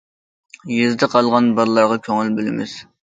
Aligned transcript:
يېزىدا 0.75 1.09
قالغان 1.15 1.49
بالىلارغا 1.59 1.99
كۆڭۈل 2.09 2.33
بۆلىمىز. 2.41 2.75